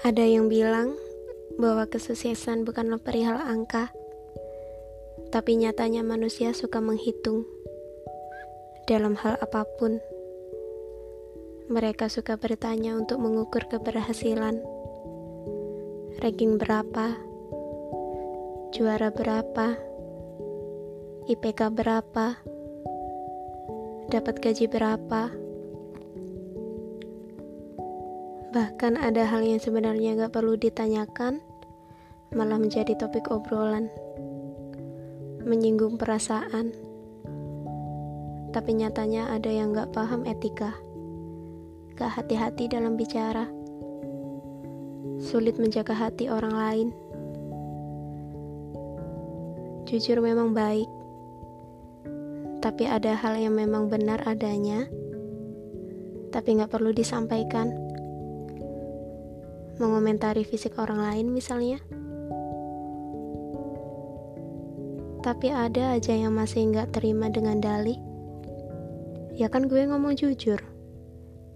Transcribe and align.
Ada 0.00 0.24
yang 0.24 0.48
bilang 0.48 0.96
bahwa 1.60 1.84
kesuksesan 1.84 2.64
bukanlah 2.64 2.96
perihal 2.96 3.36
angka, 3.36 3.92
tapi 5.28 5.60
nyatanya 5.60 6.00
manusia 6.00 6.56
suka 6.56 6.80
menghitung 6.80 7.44
dalam 8.88 9.12
hal 9.20 9.36
apa 9.44 9.68
pun. 9.76 10.00
Mereka 11.68 12.08
suka 12.08 12.40
bertanya 12.40 12.96
untuk 12.96 13.20
mengukur 13.20 13.68
keberhasilan. 13.68 14.64
Ranking 16.24 16.56
berapa? 16.56 17.20
Juara 18.72 19.12
berapa? 19.12 19.76
IPK 21.28 21.76
berapa? 21.76 22.40
Dapat 24.08 24.34
gaji 24.40 24.64
berapa? 24.64 25.49
Bahkan 28.50 28.98
ada 28.98 29.30
hal 29.30 29.46
yang 29.46 29.62
sebenarnya 29.62 30.18
gak 30.18 30.34
perlu 30.34 30.58
ditanyakan, 30.58 31.38
malah 32.34 32.58
menjadi 32.58 32.98
topik 32.98 33.30
obrolan. 33.30 33.86
Menyinggung 35.46 35.94
perasaan. 35.94 36.74
Tapi 38.50 38.70
nyatanya 38.74 39.30
ada 39.30 39.46
yang 39.46 39.70
gak 39.70 39.94
paham 39.94 40.26
etika. 40.26 40.74
Gak 41.94 42.10
hati-hati 42.18 42.66
dalam 42.66 42.98
bicara. 42.98 43.46
Sulit 45.22 45.54
menjaga 45.62 45.94
hati 45.94 46.26
orang 46.26 46.50
lain. 46.50 46.88
Jujur 49.86 50.18
memang 50.18 50.58
baik. 50.58 50.90
Tapi 52.58 52.82
ada 52.90 53.14
hal 53.14 53.38
yang 53.38 53.54
memang 53.54 53.86
benar 53.86 54.26
adanya, 54.26 54.90
tapi 56.34 56.58
gak 56.58 56.74
perlu 56.74 56.90
disampaikan 56.90 57.89
mengomentari 59.80 60.44
fisik 60.44 60.76
orang 60.76 61.00
lain 61.00 61.32
misalnya. 61.32 61.80
Tapi 65.20 65.48
ada 65.52 65.96
aja 65.96 66.12
yang 66.12 66.36
masih 66.36 66.68
nggak 66.68 66.92
terima 66.96 67.32
dengan 67.32 67.60
dalih. 67.60 67.96
Ya 69.36 69.48
kan 69.48 69.68
gue 69.68 69.88
ngomong 69.88 70.16
jujur. 70.20 70.60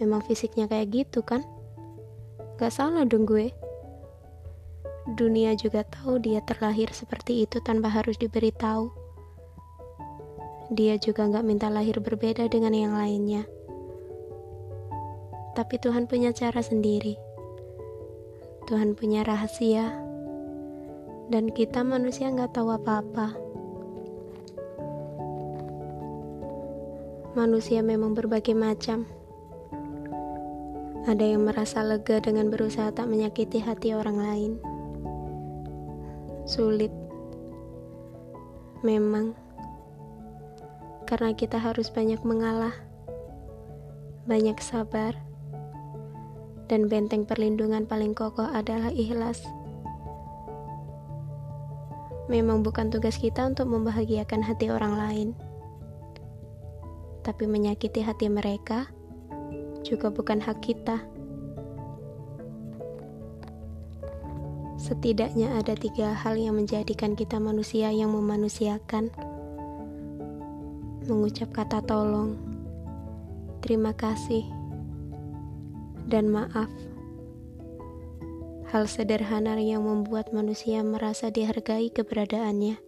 Memang 0.00 0.24
fisiknya 0.24 0.68
kayak 0.68 0.92
gitu 0.92 1.20
kan? 1.20 1.44
Gak 2.56 2.72
salah 2.72 3.04
dong 3.04 3.28
gue. 3.28 3.52
Dunia 5.16 5.52
juga 5.56 5.84
tahu 5.84 6.20
dia 6.20 6.40
terlahir 6.44 6.92
seperti 6.92 7.48
itu 7.48 7.60
tanpa 7.64 7.92
harus 7.92 8.16
diberitahu. 8.20 8.92
Dia 10.72 11.00
juga 11.00 11.28
gak 11.28 11.44
minta 11.44 11.68
lahir 11.72 12.00
berbeda 12.00 12.48
dengan 12.48 12.72
yang 12.76 12.92
lainnya. 12.96 13.44
Tapi 15.56 15.80
Tuhan 15.80 16.04
punya 16.04 16.36
cara 16.36 16.60
sendiri. 16.60 17.25
Tuhan 18.66 18.98
punya 18.98 19.22
rahasia, 19.22 19.94
dan 21.30 21.54
kita 21.54 21.86
manusia 21.86 22.26
nggak 22.34 22.50
tahu 22.50 22.74
apa-apa. 22.74 23.38
Manusia 27.38 27.86
memang 27.86 28.18
berbagai 28.18 28.58
macam. 28.58 29.06
Ada 31.06 31.38
yang 31.38 31.46
merasa 31.46 31.86
lega 31.86 32.18
dengan 32.18 32.50
berusaha 32.50 32.90
tak 32.90 33.06
menyakiti 33.06 33.62
hati 33.62 33.94
orang 33.94 34.18
lain. 34.18 34.52
Sulit, 36.42 36.90
memang, 38.82 39.30
karena 41.06 41.30
kita 41.38 41.62
harus 41.62 41.86
banyak 41.94 42.18
mengalah, 42.26 42.74
banyak 44.26 44.58
sabar 44.58 45.14
dan 46.66 46.90
benteng 46.90 47.22
perlindungan 47.26 47.86
paling 47.86 48.14
kokoh 48.14 48.46
adalah 48.46 48.90
ikhlas. 48.90 49.46
Memang 52.26 52.66
bukan 52.66 52.90
tugas 52.90 53.22
kita 53.22 53.46
untuk 53.46 53.70
membahagiakan 53.70 54.42
hati 54.42 54.66
orang 54.66 54.98
lain, 54.98 55.28
tapi 57.22 57.46
menyakiti 57.46 58.02
hati 58.02 58.26
mereka 58.26 58.90
juga 59.86 60.10
bukan 60.10 60.42
hak 60.42 60.58
kita. 60.58 60.98
Setidaknya 64.74 65.54
ada 65.54 65.74
tiga 65.74 66.14
hal 66.14 66.38
yang 66.38 66.58
menjadikan 66.58 67.14
kita 67.14 67.38
manusia 67.42 67.90
yang 67.90 68.10
memanusiakan. 68.14 69.10
Mengucap 71.06 71.54
kata 71.54 71.82
tolong, 71.86 72.34
terima 73.62 73.94
kasih, 73.94 74.42
dan 76.06 76.30
maaf. 76.30 76.70
Hal 78.70 78.90
sederhana 78.90 79.58
yang 79.62 79.86
membuat 79.86 80.34
manusia 80.34 80.82
merasa 80.82 81.30
dihargai 81.30 81.90
keberadaannya. 81.94 82.82